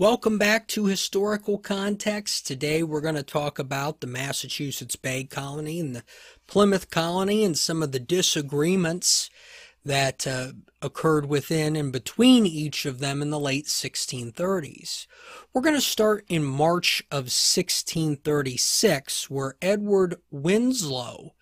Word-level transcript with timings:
Welcome 0.00 0.38
back 0.38 0.66
to 0.68 0.86
Historical 0.86 1.58
Context. 1.58 2.46
Today 2.46 2.82
we're 2.82 3.02
going 3.02 3.16
to 3.16 3.22
talk 3.22 3.58
about 3.58 4.00
the 4.00 4.06
Massachusetts 4.06 4.96
Bay 4.96 5.24
Colony 5.24 5.78
and 5.78 5.94
the 5.94 6.04
Plymouth 6.46 6.88
Colony 6.88 7.44
and 7.44 7.58
some 7.58 7.82
of 7.82 7.92
the 7.92 8.00
disagreements 8.00 9.28
that 9.84 10.26
uh, 10.26 10.52
occurred 10.80 11.26
within 11.26 11.76
and 11.76 11.92
between 11.92 12.46
each 12.46 12.86
of 12.86 13.00
them 13.00 13.20
in 13.20 13.28
the 13.28 13.38
late 13.38 13.66
1630s. 13.66 15.06
We're 15.52 15.60
going 15.60 15.74
to 15.74 15.82
start 15.82 16.24
in 16.30 16.44
March 16.44 17.02
of 17.10 17.24
1636, 17.24 19.28
where 19.28 19.56
Edward 19.60 20.14
Winslow 20.30 21.34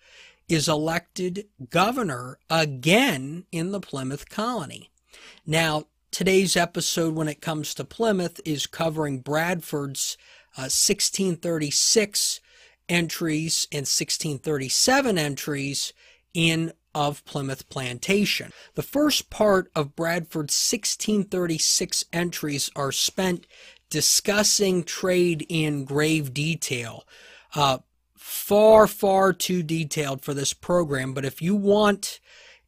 is 0.49 0.67
elected 0.67 1.45
governor 1.69 2.39
again 2.49 3.45
in 3.53 3.71
the 3.71 3.79
Plymouth 3.79 4.27
Colony. 4.27 4.91
Now, 5.45 5.85
today's 6.19 6.57
episode, 6.57 7.15
when 7.15 7.29
it 7.29 7.39
comes 7.39 7.73
to 7.73 7.85
Plymouth, 7.85 8.41
is 8.43 8.67
covering 8.67 9.21
Bradford's 9.21 10.17
uh, 10.57 10.67
1636 10.67 12.41
entries 12.89 13.65
and 13.71 13.83
1637 13.83 15.17
entries 15.17 15.93
in 16.33 16.73
of 16.93 17.23
Plymouth 17.23 17.69
Plantation. 17.69 18.51
The 18.75 18.83
first 18.83 19.29
part 19.29 19.71
of 19.73 19.95
Bradford's 19.95 20.59
1636 20.59 22.03
entries 22.11 22.69
are 22.75 22.91
spent 22.91 23.47
discussing 23.89 24.83
trade 24.83 25.45
in 25.47 25.85
grave 25.85 26.33
detail. 26.33 27.07
Uh, 27.55 27.77
far, 28.17 28.87
far 28.87 29.31
too 29.31 29.63
detailed 29.63 30.21
for 30.21 30.33
this 30.33 30.51
program, 30.51 31.13
but 31.13 31.23
if 31.23 31.41
you 31.41 31.55
want 31.55 32.19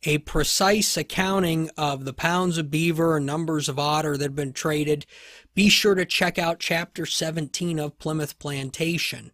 a 0.04 0.18
precise 0.20 0.98
accounting 0.98 1.70
of 1.78 2.06
the 2.06 2.14
pounds 2.14 2.58
of 2.58 2.72
beaver 2.72 3.18
and 3.18 3.26
numbers 3.26 3.70
of 3.70 3.78
otter 3.78 4.18
that 4.18 4.26
have 4.26 4.36
been 4.36 4.54
traded, 4.54 5.06
be 5.54 5.70
sure 5.70 5.96
to 5.96 6.06
check 6.06 6.40
out 6.40 6.60
chapter 6.60 7.06
17 7.06 7.80
of 7.80 8.00
Plymouth 8.00 8.40
Plantation. 8.40 9.32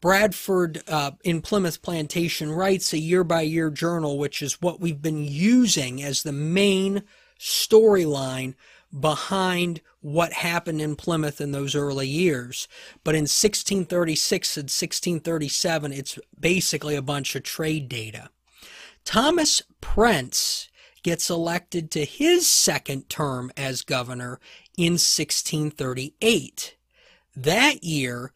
Bradford 0.00 0.82
uh, 0.88 1.12
in 1.22 1.42
Plymouth 1.42 1.82
Plantation 1.82 2.50
writes 2.50 2.92
a 2.92 2.98
year 2.98 3.22
by 3.22 3.42
year 3.42 3.70
journal, 3.70 4.18
which 4.18 4.40
is 4.40 4.62
what 4.62 4.80
we've 4.80 5.02
been 5.02 5.24
using 5.24 6.02
as 6.02 6.22
the 6.22 6.32
main 6.32 7.02
storyline 7.38 8.54
behind 8.98 9.82
what 10.00 10.32
happened 10.32 10.80
in 10.80 10.96
Plymouth 10.96 11.40
in 11.40 11.52
those 11.52 11.74
early 11.74 12.08
years. 12.08 12.66
But 13.04 13.14
in 13.14 13.22
1636 13.22 14.56
and 14.56 14.64
1637, 14.64 15.92
it's 15.92 16.18
basically 16.38 16.96
a 16.96 17.02
bunch 17.02 17.36
of 17.36 17.42
trade 17.42 17.88
data. 17.88 18.30
Thomas 19.04 19.62
Prence 19.80 20.68
gets 21.02 21.30
elected 21.30 21.90
to 21.90 22.04
his 22.04 22.48
second 22.48 23.08
term 23.08 23.50
as 23.56 23.82
governor 23.82 24.38
in 24.76 24.94
1638. 24.94 26.76
That 27.34 27.82
year, 27.82 28.32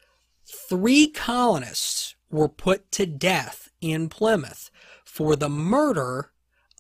three 0.47 1.09
colonists 1.09 2.17
were 2.31 2.49
put 2.49 2.91
to 2.93 3.07
death 3.07 3.71
in 3.81 4.09
Plymouth 4.09 4.71
for 5.05 5.37
the 5.37 5.49
murder 5.49 6.33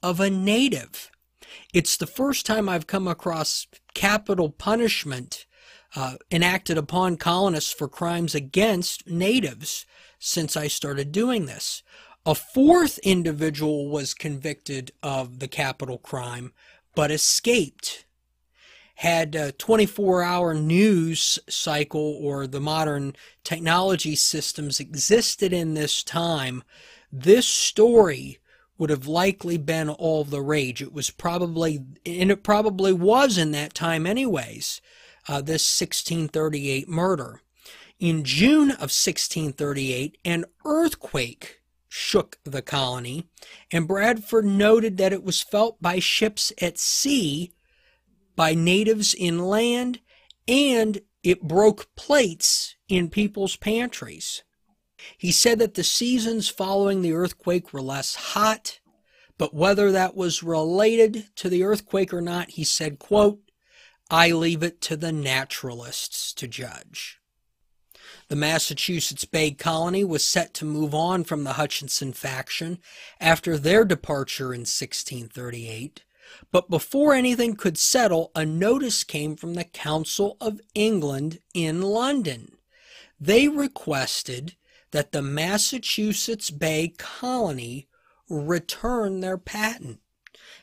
of 0.02 0.20
a 0.20 0.30
native. 0.30 1.10
It's 1.72 1.96
the 1.96 2.06
first 2.06 2.46
time 2.46 2.68
I've 2.68 2.86
come 2.86 3.06
across 3.06 3.66
capital 3.94 4.50
punishment 4.50 5.46
uh, 5.96 6.16
enacted 6.30 6.76
upon 6.76 7.16
colonists 7.16 7.72
for 7.72 7.88
crimes 7.88 8.34
against 8.34 9.08
natives 9.08 9.86
since 10.18 10.56
I 10.56 10.66
started 10.66 11.12
doing 11.12 11.46
this. 11.46 11.82
A 12.26 12.34
fourth 12.34 12.96
individual 13.00 13.90
was 13.90 14.14
convicted 14.14 14.92
of 15.02 15.40
the 15.40 15.48
capital 15.48 15.98
crime 15.98 16.54
but 16.94 17.10
escaped. 17.10 18.06
Had 18.96 19.34
a 19.34 19.52
24 19.52 20.22
hour 20.22 20.54
news 20.54 21.38
cycle 21.50 22.18
or 22.18 22.46
the 22.46 22.60
modern 22.60 23.14
technology 23.42 24.14
systems 24.14 24.80
existed 24.80 25.52
in 25.52 25.74
this 25.74 26.02
time, 26.02 26.62
this 27.12 27.46
story 27.46 28.38
would 28.78 28.88
have 28.88 29.06
likely 29.06 29.58
been 29.58 29.90
all 29.90 30.24
the 30.24 30.40
rage. 30.40 30.80
It 30.80 30.94
was 30.94 31.10
probably, 31.10 31.84
and 32.06 32.30
it 32.30 32.42
probably 32.42 32.94
was 32.94 33.36
in 33.36 33.50
that 33.50 33.74
time 33.74 34.06
anyways, 34.06 34.80
uh, 35.28 35.42
this 35.42 35.78
1638 35.78 36.88
murder. 36.88 37.42
In 38.00 38.24
June 38.24 38.70
of 38.70 38.90
1638, 38.90 40.16
an 40.24 40.46
earthquake 40.64 41.60
shook 41.96 42.38
the 42.42 42.60
colony, 42.60 43.24
and 43.70 43.86
Bradford 43.86 44.44
noted 44.44 44.96
that 44.96 45.12
it 45.12 45.22
was 45.22 45.40
felt 45.40 45.80
by 45.80 46.00
ships 46.00 46.52
at 46.60 46.76
sea, 46.76 47.52
by 48.34 48.52
natives 48.52 49.14
inland, 49.14 50.00
and 50.48 51.00
it 51.22 51.40
broke 51.40 51.94
plates 51.94 52.74
in 52.88 53.08
people's 53.10 53.54
pantries. 53.54 54.42
He 55.16 55.30
said 55.30 55.60
that 55.60 55.74
the 55.74 55.84
seasons 55.84 56.48
following 56.48 57.00
the 57.00 57.12
earthquake 57.12 57.72
were 57.72 57.80
less 57.80 58.16
hot, 58.16 58.80
but 59.38 59.54
whether 59.54 59.92
that 59.92 60.16
was 60.16 60.42
related 60.42 61.28
to 61.36 61.48
the 61.48 61.62
earthquake 61.62 62.12
or 62.12 62.20
not, 62.20 62.50
he 62.50 62.64
said, 62.64 62.98
quote, 62.98 63.38
I 64.10 64.32
leave 64.32 64.64
it 64.64 64.80
to 64.82 64.96
the 64.96 65.12
naturalists 65.12 66.32
to 66.34 66.48
judge. 66.48 67.20
The 68.28 68.36
Massachusetts 68.36 69.24
Bay 69.24 69.50
Colony 69.50 70.04
was 70.04 70.24
set 70.24 70.54
to 70.54 70.64
move 70.64 70.94
on 70.94 71.24
from 71.24 71.44
the 71.44 71.54
Hutchinson 71.54 72.12
faction 72.12 72.78
after 73.20 73.58
their 73.58 73.84
departure 73.84 74.52
in 74.54 74.60
1638, 74.60 76.04
but 76.50 76.70
before 76.70 77.14
anything 77.14 77.54
could 77.54 77.78
settle, 77.78 78.30
a 78.34 78.44
notice 78.44 79.04
came 79.04 79.36
from 79.36 79.54
the 79.54 79.64
Council 79.64 80.36
of 80.40 80.60
England 80.74 81.40
in 81.52 81.82
London. 81.82 82.56
They 83.20 83.48
requested 83.48 84.56
that 84.90 85.12
the 85.12 85.22
Massachusetts 85.22 86.50
Bay 86.50 86.94
Colony 86.96 87.88
return 88.28 89.20
their 89.20 89.38
patent. 89.38 90.00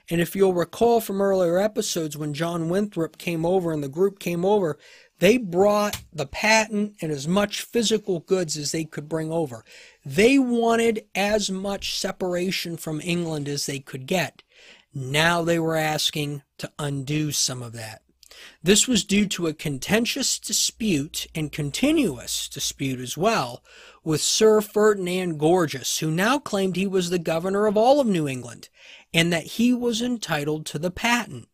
And 0.09 0.19
if 0.19 0.35
you'll 0.35 0.53
recall 0.53 0.99
from 0.99 1.21
earlier 1.21 1.57
episodes 1.57 2.17
when 2.17 2.33
John 2.33 2.69
Winthrop 2.69 3.17
came 3.17 3.45
over 3.45 3.71
and 3.71 3.83
the 3.83 3.89
group 3.89 4.19
came 4.19 4.43
over, 4.43 4.77
they 5.21 5.37
brought 5.37 6.01
the 6.11 6.25
patent 6.25 6.95
and 6.99 7.11
as 7.11 7.27
much 7.27 7.61
physical 7.61 8.21
goods 8.21 8.57
as 8.57 8.71
they 8.71 8.83
could 8.83 9.07
bring 9.07 9.31
over. 9.31 9.63
They 10.03 10.39
wanted 10.39 11.05
as 11.13 11.51
much 11.51 11.95
separation 11.95 12.75
from 12.75 12.99
England 12.99 13.47
as 13.47 13.67
they 13.67 13.77
could 13.77 14.07
get. 14.07 14.41
Now 14.95 15.43
they 15.43 15.59
were 15.59 15.75
asking 15.75 16.41
to 16.57 16.71
undo 16.79 17.31
some 17.31 17.61
of 17.61 17.73
that. 17.73 18.01
This 18.63 18.87
was 18.87 19.03
due 19.03 19.27
to 19.27 19.45
a 19.45 19.53
contentious 19.53 20.39
dispute 20.39 21.27
and 21.35 21.51
continuous 21.51 22.49
dispute 22.49 22.99
as 22.99 23.15
well 23.15 23.63
with 24.03 24.21
Sir 24.21 24.59
Ferdinand 24.59 25.37
Gorges, 25.37 25.99
who 25.99 26.09
now 26.09 26.39
claimed 26.39 26.75
he 26.75 26.87
was 26.87 27.11
the 27.11 27.19
governor 27.19 27.67
of 27.67 27.77
all 27.77 27.99
of 27.99 28.07
New 28.07 28.27
England 28.27 28.69
and 29.13 29.31
that 29.31 29.43
he 29.43 29.71
was 29.71 30.01
entitled 30.01 30.65
to 30.65 30.79
the 30.79 30.89
patent. 30.89 31.47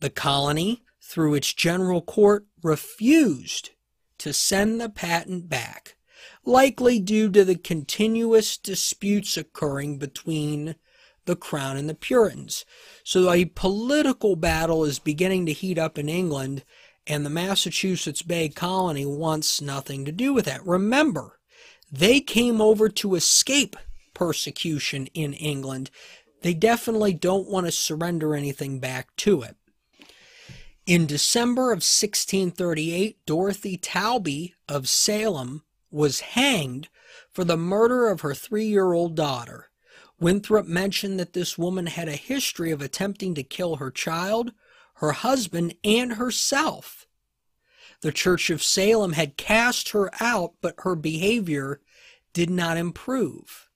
The 0.00 0.10
colony 0.10 0.82
through 1.10 1.34
its 1.34 1.52
general 1.52 2.00
court, 2.00 2.46
refused 2.62 3.70
to 4.16 4.32
send 4.32 4.80
the 4.80 4.88
patent 4.88 5.48
back, 5.48 5.96
likely 6.44 7.00
due 7.00 7.28
to 7.28 7.44
the 7.44 7.56
continuous 7.56 8.56
disputes 8.56 9.36
occurring 9.36 9.98
between 9.98 10.76
the 11.24 11.34
Crown 11.34 11.76
and 11.76 11.88
the 11.88 11.94
Puritans. 11.94 12.64
So 13.02 13.28
a 13.28 13.46
political 13.46 14.36
battle 14.36 14.84
is 14.84 15.00
beginning 15.00 15.46
to 15.46 15.52
heat 15.52 15.78
up 15.78 15.98
in 15.98 16.08
England, 16.08 16.64
and 17.08 17.26
the 17.26 17.30
Massachusetts 17.30 18.22
Bay 18.22 18.48
Colony 18.48 19.04
wants 19.04 19.60
nothing 19.60 20.04
to 20.04 20.12
do 20.12 20.32
with 20.32 20.44
that. 20.44 20.64
Remember, 20.64 21.40
they 21.90 22.20
came 22.20 22.60
over 22.60 22.88
to 22.88 23.16
escape 23.16 23.76
persecution 24.14 25.06
in 25.06 25.32
England. 25.32 25.90
They 26.42 26.54
definitely 26.54 27.14
don't 27.14 27.48
want 27.48 27.66
to 27.66 27.72
surrender 27.72 28.36
anything 28.36 28.78
back 28.78 29.08
to 29.16 29.42
it. 29.42 29.56
In 30.90 31.06
December 31.06 31.70
of 31.70 31.84
1638, 31.86 33.24
Dorothy 33.24 33.78
Talby 33.78 34.54
of 34.68 34.88
Salem 34.88 35.62
was 35.88 36.18
hanged 36.18 36.88
for 37.30 37.44
the 37.44 37.56
murder 37.56 38.08
of 38.08 38.22
her 38.22 38.34
three 38.34 38.66
year 38.66 38.92
old 38.92 39.14
daughter. 39.14 39.70
Winthrop 40.18 40.66
mentioned 40.66 41.20
that 41.20 41.32
this 41.32 41.56
woman 41.56 41.86
had 41.86 42.08
a 42.08 42.16
history 42.16 42.72
of 42.72 42.82
attempting 42.82 43.36
to 43.36 43.44
kill 43.44 43.76
her 43.76 43.92
child, 43.92 44.50
her 44.94 45.12
husband, 45.12 45.76
and 45.84 46.14
herself. 46.14 47.06
The 48.00 48.10
Church 48.10 48.50
of 48.50 48.60
Salem 48.60 49.12
had 49.12 49.36
cast 49.36 49.90
her 49.90 50.10
out, 50.20 50.54
but 50.60 50.74
her 50.78 50.96
behavior 50.96 51.80
did 52.32 52.50
not 52.50 52.76
improve. 52.76 53.68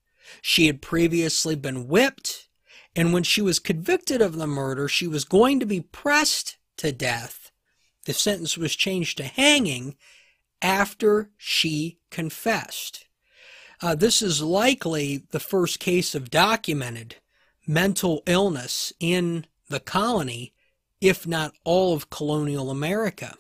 She 0.43 0.67
had 0.67 0.83
previously 0.83 1.55
been 1.55 1.87
whipped, 1.87 2.49
and 2.97 3.13
when 3.13 3.23
she 3.23 3.41
was 3.41 3.61
convicted 3.61 4.21
of 4.21 4.35
the 4.35 4.49
murder, 4.49 4.89
she 4.89 5.07
was 5.07 5.25
going 5.25 5.61
to 5.61 5.67
be 5.67 5.81
pressed 5.81 6.57
to 6.79 6.93
death. 6.93 7.51
The 8.07 8.13
sentence 8.13 8.59
was 8.59 8.77
changed 8.77 9.19
to 9.19 9.25
hanging 9.25 9.97
after 10.61 11.31
she 11.37 11.99
confessed. 12.11 13.07
Uh, 13.81 13.95
this 13.95 14.23
is 14.23 14.41
likely 14.43 15.27
the 15.31 15.41
first 15.41 15.81
case 15.81 16.15
of 16.15 16.31
documented 16.31 17.17
mental 17.67 18.23
illness 18.27 18.93
in 19.01 19.47
the 19.69 19.81
colony, 19.81 20.53
if 21.01 21.27
not 21.27 21.55
all 21.65 21.95
of 21.95 22.11
colonial 22.11 22.71
America. 22.71 23.35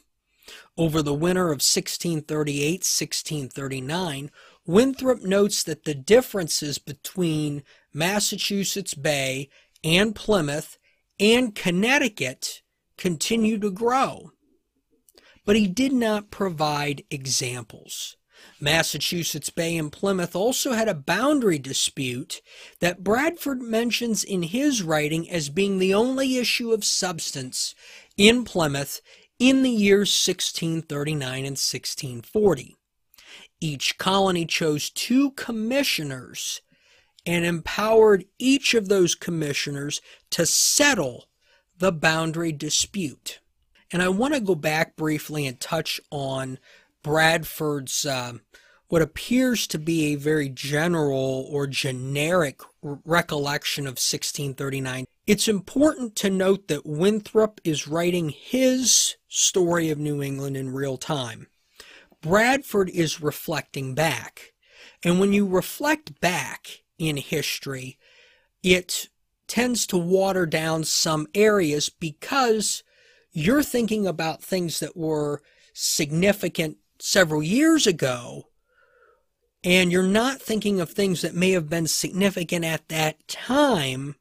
Over 0.76 1.02
the 1.02 1.14
winter 1.14 1.46
of 1.46 1.62
1638 1.62 2.80
1639, 2.80 4.30
Winthrop 4.66 5.22
notes 5.22 5.62
that 5.62 5.84
the 5.84 5.94
differences 5.94 6.78
between 6.78 7.62
Massachusetts 7.92 8.94
Bay 8.94 9.50
and 9.82 10.14
Plymouth 10.14 10.78
and 11.20 11.54
Connecticut 11.54 12.62
continue 12.96 13.58
to 13.58 13.70
grow. 13.70 14.30
But 15.44 15.56
he 15.56 15.66
did 15.66 15.92
not 15.92 16.30
provide 16.30 17.04
examples. 17.10 18.16
Massachusetts 18.60 19.50
Bay 19.50 19.76
and 19.76 19.92
Plymouth 19.92 20.34
also 20.34 20.72
had 20.72 20.88
a 20.88 20.94
boundary 20.94 21.58
dispute 21.58 22.40
that 22.80 23.04
Bradford 23.04 23.60
mentions 23.60 24.24
in 24.24 24.42
his 24.42 24.82
writing 24.82 25.30
as 25.30 25.48
being 25.48 25.78
the 25.78 25.94
only 25.94 26.36
issue 26.36 26.72
of 26.72 26.84
substance 26.84 27.74
in 28.16 28.44
Plymouth 28.44 29.00
in 29.38 29.62
the 29.62 29.70
years 29.70 30.10
1639 30.10 31.38
and 31.38 31.56
1640. 31.56 32.76
Each 33.60 33.98
colony 33.98 34.46
chose 34.46 34.90
two 34.90 35.30
commissioners 35.32 36.60
and 37.26 37.44
empowered 37.44 38.24
each 38.38 38.74
of 38.74 38.88
those 38.88 39.14
commissioners 39.14 40.00
to 40.30 40.44
settle 40.44 41.28
the 41.78 41.92
boundary 41.92 42.52
dispute. 42.52 43.40
And 43.92 44.02
I 44.02 44.08
want 44.08 44.34
to 44.34 44.40
go 44.40 44.54
back 44.54 44.96
briefly 44.96 45.46
and 45.46 45.58
touch 45.60 46.00
on 46.10 46.58
Bradford's 47.02 48.06
uh, 48.06 48.34
what 48.88 49.02
appears 49.02 49.66
to 49.68 49.78
be 49.78 50.12
a 50.12 50.16
very 50.16 50.48
general 50.48 51.48
or 51.50 51.66
generic 51.66 52.60
recollection 52.82 53.84
of 53.84 53.92
1639. 53.92 55.06
It's 55.26 55.48
important 55.48 56.16
to 56.16 56.30
note 56.30 56.68
that 56.68 56.86
Winthrop 56.86 57.60
is 57.64 57.88
writing 57.88 58.28
his 58.28 59.16
story 59.28 59.90
of 59.90 59.98
New 59.98 60.22
England 60.22 60.56
in 60.56 60.72
real 60.72 60.96
time. 60.96 61.48
Bradford 62.20 62.88
is 62.90 63.20
reflecting 63.20 63.94
back. 63.94 64.52
And 65.02 65.18
when 65.18 65.32
you 65.32 65.46
reflect 65.46 66.20
back 66.20 66.84
in 66.98 67.16
history, 67.16 67.98
it 68.62 69.08
tends 69.46 69.86
to 69.86 69.96
water 69.96 70.46
down 70.46 70.84
some 70.84 71.26
areas 71.34 71.88
because 71.88 72.82
you're 73.32 73.62
thinking 73.62 74.06
about 74.06 74.42
things 74.42 74.80
that 74.80 74.96
were 74.96 75.42
significant 75.72 76.76
several 76.98 77.42
years 77.42 77.86
ago, 77.86 78.48
and 79.62 79.90
you're 79.90 80.02
not 80.02 80.40
thinking 80.40 80.80
of 80.80 80.90
things 80.90 81.22
that 81.22 81.34
may 81.34 81.50
have 81.50 81.68
been 81.68 81.86
significant 81.86 82.64
at 82.64 82.88
that 82.88 83.26
time 83.26 84.14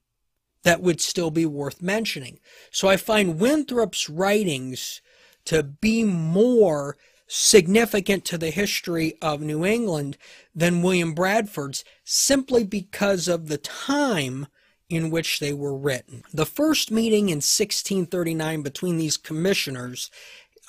that 0.64 0.82
would 0.82 1.00
still 1.00 1.32
be 1.32 1.46
worth 1.46 1.82
mentioning. 1.82 2.40
So 2.72 2.88
I 2.88 2.98
find 2.98 3.40
Winthrop's 3.40 4.10
writings 4.10 5.02
to 5.46 5.62
be 5.62 6.04
more 6.04 6.98
significant 7.28 8.26
to 8.26 8.38
the 8.38 8.52
history 8.52 9.16
of 9.22 9.42
New 9.42 9.66
England 9.66 10.18
than 10.56 10.82
William 10.82 11.14
Bradford's 11.14 11.84
simply 12.04 12.64
because 12.64 13.28
of 13.28 13.48
the 13.48 13.58
time 13.58 14.48
in 14.94 15.10
which 15.10 15.40
they 15.40 15.54
were 15.54 15.76
written. 15.76 16.24
The 16.34 16.46
first 16.46 16.92
meeting 16.92 17.30
in 17.30 17.38
1639 17.38 18.62
between 18.62 18.98
these 18.98 19.18
commissioners 19.18 20.10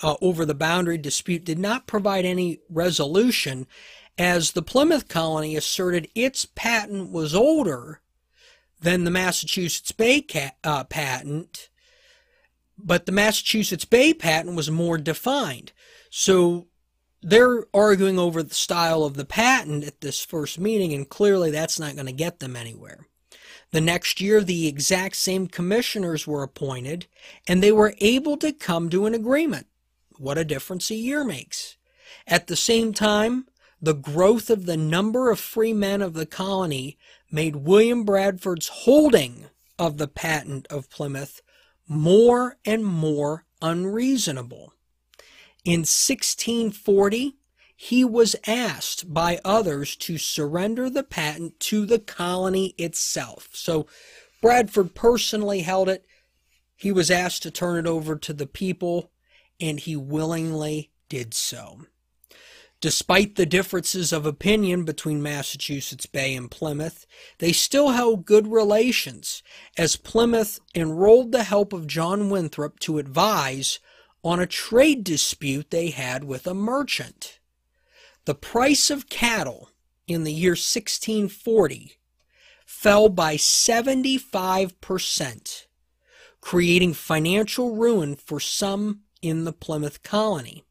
uh, 0.03 0.17
over 0.21 0.45
the 0.45 0.55
boundary 0.55 0.99
dispute 0.99 1.45
did 1.45 1.59
not 1.59 1.87
provide 1.87 2.25
any 2.25 2.61
resolution, 2.69 3.67
as 4.19 4.53
the 4.53 4.63
Plymouth 4.63 5.09
colony 5.09 5.57
asserted 5.57 6.09
its 6.15 6.47
patent 6.55 7.11
was 7.11 7.35
older 7.35 8.01
than 8.81 9.05
the 9.05 9.11
Massachusetts 9.11 9.93
Bay 9.93 10.25
uh, 10.63 10.85
patent, 10.85 11.69
but 12.77 13.07
the 13.07 13.13
Massachusetts 13.13 13.85
Bay 13.85 14.13
patent 14.13 14.57
was 14.57 14.71
more 14.71 14.99
defined. 14.99 15.73
So 16.11 16.67
they're 17.23 17.65
arguing 17.73 18.19
over 18.19 18.43
the 18.43 18.55
style 18.55 19.05
of 19.05 19.15
the 19.15 19.25
patent 19.25 19.85
at 19.85 20.01
this 20.01 20.25
first 20.25 20.61
meeting, 20.61 20.93
and 20.93 21.09
clearly 21.09 21.51
that's 21.51 21.81
not 21.81 21.95
going 21.95 22.07
to 22.07 22.13
get 22.13 22.41
them 22.41 22.55
anywhere. 22.55 23.07
The 23.75 23.81
next 23.81 24.21
year, 24.21 24.41
the 24.41 24.69
exact 24.69 25.17
same 25.17 25.49
commissioners 25.49 26.29
were 26.29 26.45
appointed, 26.45 27.09
and 27.49 27.61
they 27.61 27.73
were 27.73 27.97
able 27.99 28.37
to 28.37 28.53
come 28.53 28.89
to 28.91 29.07
an 29.07 29.15
agreement. 29.15 29.67
What 30.17 30.39
a 30.39 30.45
difference 30.45 30.93
a 30.93 30.95
year 30.95 31.25
makes. 31.25 31.77
At 32.25 32.47
the 32.47 32.55
same 32.55 32.93
time, 32.93 33.49
the 33.83 33.93
growth 33.93 34.49
of 34.49 34.67
the 34.67 34.77
number 34.77 35.29
of 35.29 35.41
free 35.41 35.73
men 35.73 36.03
of 36.03 36.15
the 36.15 36.25
colony 36.25 36.97
made 37.33 37.67
William 37.67 38.05
Bradford's 38.05 38.69
holding 38.69 39.47
of 39.77 39.99
the 39.99 40.07
patent 40.07 40.69
of 40.69 40.89
Plymouth 40.89 41.43
more 41.89 42.59
and 42.65 42.85
more 42.85 43.45
unreasonable. 43.61 44.73
In 45.65 45.81
1640, 45.81 47.35
he 47.77 48.05
was 48.05 48.37
asked 48.47 49.13
by 49.13 49.41
others 49.45 49.97
to 49.97 50.19
surrender 50.19 50.89
the 50.89 51.03
patent 51.03 51.59
to 51.61 51.87
the 51.87 51.99
colony 51.99 52.75
itself. 52.79 53.51
So 53.53 53.87
Bradford 54.41 54.95
personally 54.95 55.61
held 55.61 55.89
it. 55.89 56.05
He 56.77 56.93
was 56.93 57.11
asked 57.11 57.43
to 57.45 57.51
turn 57.51 57.79
it 57.79 57.89
over 57.89 58.17
to 58.17 58.33
the 58.33 58.47
people 58.47 59.11
and 59.61 59.81
he 59.81 59.97
willingly 59.97 60.91
did 61.09 61.35
so. 61.35 61.81
Despite 62.81 63.37
the 63.37 63.47
differences 63.47 64.13
of 64.13 64.27
opinion 64.27 64.85
between 64.85 65.23
Massachusetts 65.23 66.05
Bay 66.05 66.35
and 66.35 66.51
Plymouth, 66.51 67.07
they 67.39 67.53
still 67.53 67.91
held 67.91 68.27
good 68.27 68.49
relations, 68.49 69.43
as 69.79 69.97
Plymouth 69.97 70.61
enrolled 70.75 71.33
the 71.33 71.45
help 71.45 71.73
of 71.73 71.87
John 71.87 72.29
Winthrop 72.29 72.79
to 72.81 72.99
advise 72.99 73.79
on 74.23 74.39
a 74.39 74.47
trade 74.47 75.03
dispute 75.03 75.71
they 75.71 75.91
had 75.91 76.25
with 76.25 76.47
a 76.47 76.53
merchant. 76.53 77.39
The 78.27 78.35
price 78.35 78.91
of 78.91 79.11
cattle 79.11 79.69
in 80.07 80.25
the 80.25 80.33
year 80.33 80.53
1640 80.53 81.99
fell 82.65 83.11
by 83.11 83.37
75%, 83.37 85.67
creating 86.41 86.95
financial 86.95 87.77
ruin 87.77 88.17
for 88.17 88.41
some 88.41 89.01
in 89.21 89.45
the 89.45 89.53
Plymouth 89.53 90.03
colony. 90.03 90.65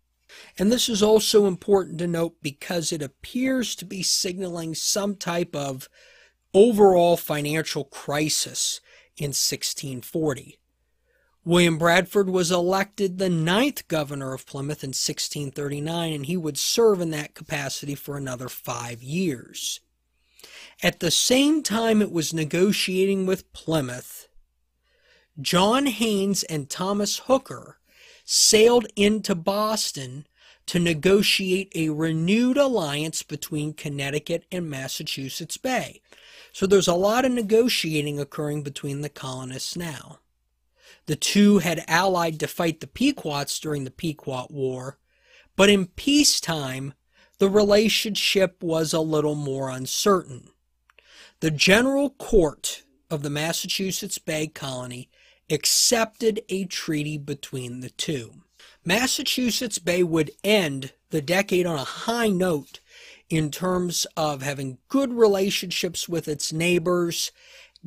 And 0.57 0.71
this 0.71 0.89
is 0.89 1.03
also 1.03 1.45
important 1.45 1.99
to 1.99 2.07
note 2.07 2.37
because 2.41 2.91
it 2.91 3.03
appears 3.03 3.75
to 3.75 3.85
be 3.85 4.01
signaling 4.01 4.73
some 4.73 5.15
type 5.15 5.55
of 5.55 5.87
overall 6.55 7.17
financial 7.17 7.83
crisis 7.83 8.81
in 9.15 9.29
1640. 9.29 10.57
William 11.45 11.77
Bradford 11.77 12.29
was 12.29 12.51
elected 12.51 13.17
the 13.17 13.29
ninth 13.29 13.87
governor 13.89 14.33
of 14.33 14.45
Plymouth 14.45 14.81
in 14.81 14.89
1639, 14.89 16.13
and 16.13 16.25
he 16.25 16.37
would 16.37 16.57
serve 16.57 17.01
in 17.01 17.09
that 17.09 17.33
capacity 17.33 17.95
for 17.95 18.15
another 18.15 18.47
five 18.47 19.03
years. 19.03 19.81
At 20.81 21.01
the 21.01 21.11
same 21.11 21.61
time 21.61 22.01
it 22.01 22.13
was 22.13 22.33
negotiating 22.33 23.25
with 23.25 23.51
Plymouth, 23.51 24.29
John 25.41 25.87
Haynes 25.87 26.43
and 26.43 26.69
Thomas 26.69 27.19
Hooker 27.19 27.77
sailed 28.23 28.87
into 28.95 29.35
Boston 29.35 30.25
to 30.67 30.79
negotiate 30.79 31.73
a 31.75 31.89
renewed 31.89 32.57
alliance 32.57 33.21
between 33.21 33.73
Connecticut 33.73 34.45
and 34.49 34.69
Massachusetts 34.69 35.57
Bay. 35.57 36.01
So 36.53 36.65
there's 36.65 36.87
a 36.87 36.93
lot 36.93 37.25
of 37.25 37.33
negotiating 37.33 38.19
occurring 38.19 38.63
between 38.63 39.01
the 39.01 39.09
colonists 39.09 39.75
now. 39.75 40.19
The 41.05 41.15
two 41.15 41.59
had 41.59 41.83
allied 41.87 42.39
to 42.39 42.47
fight 42.47 42.79
the 42.79 42.87
Pequots 42.87 43.59
during 43.59 43.83
the 43.83 43.91
Pequot 43.91 44.47
War, 44.49 44.97
but 45.55 45.69
in 45.69 45.87
peacetime, 45.87 46.93
the 47.39 47.49
relationship 47.49 48.63
was 48.63 48.93
a 48.93 48.99
little 49.01 49.35
more 49.35 49.69
uncertain. 49.69 50.49
The 51.41 51.51
General 51.51 52.11
Court 52.11 52.83
of 53.09 53.21
the 53.21 53.29
Massachusetts 53.29 54.17
Bay 54.17 54.47
Colony 54.47 55.09
accepted 55.49 56.41
a 56.47 56.65
treaty 56.65 57.17
between 57.17 57.81
the 57.81 57.89
two. 57.89 58.43
Massachusetts 58.85 59.77
Bay 59.77 60.03
would 60.03 60.31
end 60.43 60.93
the 61.09 61.21
decade 61.21 61.65
on 61.65 61.75
a 61.75 61.83
high 61.83 62.29
note 62.29 62.79
in 63.29 63.51
terms 63.51 64.05
of 64.15 64.41
having 64.41 64.77
good 64.87 65.13
relationships 65.13 66.07
with 66.07 66.27
its 66.27 66.53
neighbors, 66.53 67.31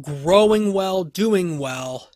growing 0.01 0.73
well, 0.73 1.05
doing 1.05 1.59
well. 1.59 2.11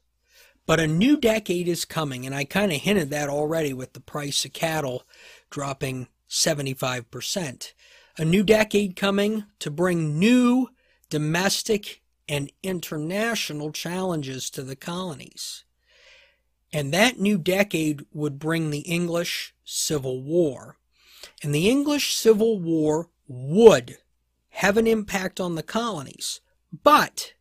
But 0.70 0.78
a 0.78 0.86
new 0.86 1.16
decade 1.16 1.66
is 1.66 1.84
coming, 1.84 2.24
and 2.24 2.32
I 2.32 2.44
kind 2.44 2.70
of 2.70 2.80
hinted 2.80 3.10
that 3.10 3.28
already 3.28 3.72
with 3.72 3.92
the 3.92 4.00
price 4.00 4.44
of 4.44 4.52
cattle 4.52 5.02
dropping 5.50 6.06
75%. 6.28 7.72
A 8.16 8.24
new 8.24 8.44
decade 8.44 8.94
coming 8.94 9.46
to 9.58 9.68
bring 9.68 10.16
new 10.16 10.68
domestic 11.08 12.02
and 12.28 12.52
international 12.62 13.72
challenges 13.72 14.48
to 14.50 14.62
the 14.62 14.76
colonies. 14.76 15.64
And 16.72 16.94
that 16.94 17.18
new 17.18 17.36
decade 17.36 18.06
would 18.12 18.38
bring 18.38 18.70
the 18.70 18.82
English 18.82 19.52
Civil 19.64 20.22
War. 20.22 20.76
And 21.42 21.52
the 21.52 21.68
English 21.68 22.14
Civil 22.14 22.60
War 22.60 23.08
would 23.26 23.98
have 24.50 24.76
an 24.76 24.86
impact 24.86 25.40
on 25.40 25.56
the 25.56 25.64
colonies, 25.64 26.40
but 26.72 27.32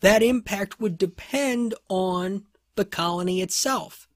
that 0.00 0.22
impact 0.22 0.80
would 0.80 0.96
depend 0.96 1.74
on 1.90 2.46
the 2.76 2.84
colony 2.84 3.40
itself. 3.40 4.08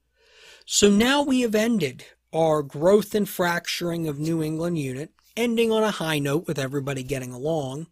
So 0.65 0.89
now 0.89 1.23
we 1.23 1.41
have 1.41 1.55
ended 1.55 2.05
our 2.33 2.61
growth 2.61 3.15
and 3.15 3.27
fracturing 3.27 4.07
of 4.07 4.19
New 4.19 4.43
England 4.43 4.77
unit, 4.77 5.11
ending 5.35 5.71
on 5.71 5.83
a 5.83 5.91
high 5.91 6.19
note 6.19 6.47
with 6.47 6.59
everybody 6.59 7.03
getting 7.03 7.31
along. 7.31 7.87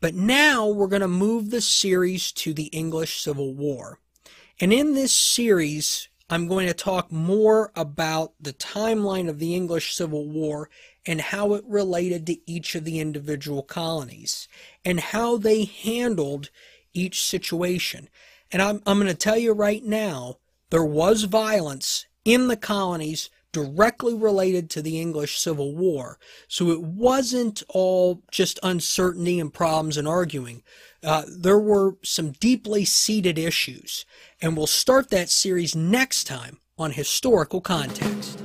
But 0.00 0.14
now 0.14 0.66
we're 0.68 0.86
going 0.86 1.02
to 1.02 1.08
move 1.08 1.50
the 1.50 1.60
series 1.60 2.32
to 2.32 2.54
the 2.54 2.66
English 2.66 3.20
Civil 3.20 3.54
War. 3.54 4.00
And 4.60 4.72
in 4.72 4.94
this 4.94 5.12
series, 5.12 6.08
I'm 6.30 6.48
going 6.48 6.66
to 6.66 6.74
talk 6.74 7.12
more 7.12 7.70
about 7.76 8.32
the 8.40 8.52
timeline 8.52 9.28
of 9.28 9.38
the 9.38 9.54
English 9.54 9.94
Civil 9.94 10.28
War 10.28 10.70
and 11.06 11.20
how 11.20 11.52
it 11.54 11.64
related 11.66 12.26
to 12.26 12.50
each 12.50 12.74
of 12.74 12.84
the 12.84 13.00
individual 13.00 13.62
colonies 13.62 14.48
and 14.84 15.00
how 15.00 15.36
they 15.36 15.64
handled 15.64 16.50
each 16.94 17.22
situation. 17.22 18.08
And 18.54 18.62
I'm, 18.62 18.80
I'm 18.86 19.00
going 19.00 19.08
to 19.08 19.14
tell 19.14 19.36
you 19.36 19.52
right 19.52 19.84
now, 19.84 20.36
there 20.70 20.84
was 20.84 21.24
violence 21.24 22.06
in 22.24 22.46
the 22.46 22.56
colonies 22.56 23.28
directly 23.50 24.14
related 24.14 24.70
to 24.70 24.80
the 24.80 25.00
English 25.00 25.40
Civil 25.40 25.74
War. 25.74 26.20
So 26.46 26.70
it 26.70 26.80
wasn't 26.80 27.64
all 27.68 28.22
just 28.30 28.60
uncertainty 28.62 29.40
and 29.40 29.52
problems 29.52 29.96
and 29.96 30.06
arguing. 30.06 30.62
Uh, 31.02 31.24
there 31.28 31.58
were 31.58 31.96
some 32.04 32.30
deeply 32.30 32.84
seated 32.84 33.40
issues. 33.40 34.06
And 34.40 34.56
we'll 34.56 34.68
start 34.68 35.10
that 35.10 35.30
series 35.30 35.74
next 35.74 36.24
time 36.24 36.60
on 36.78 36.92
historical 36.92 37.60
context. 37.60 38.40